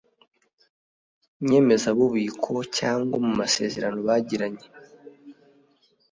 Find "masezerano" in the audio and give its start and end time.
3.39-3.99